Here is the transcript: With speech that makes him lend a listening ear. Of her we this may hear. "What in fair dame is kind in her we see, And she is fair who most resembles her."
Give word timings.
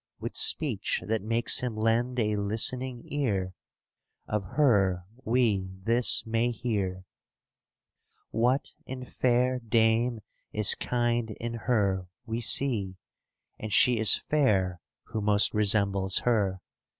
With 0.19 0.35
speech 0.35 1.03
that 1.07 1.21
makes 1.21 1.59
him 1.59 1.77
lend 1.77 2.19
a 2.19 2.35
listening 2.35 3.03
ear. 3.09 3.53
Of 4.25 4.43
her 4.55 5.03
we 5.23 5.69
this 5.83 6.25
may 6.25 6.49
hear. 6.49 7.05
"What 8.31 8.73
in 8.87 9.05
fair 9.05 9.59
dame 9.59 10.21
is 10.51 10.73
kind 10.73 11.29
in 11.29 11.53
her 11.53 12.07
we 12.25 12.39
see, 12.41 12.95
And 13.59 13.71
she 13.71 13.99
is 13.99 14.15
fair 14.15 14.81
who 15.03 15.21
most 15.21 15.53
resembles 15.53 16.17
her." 16.25 16.61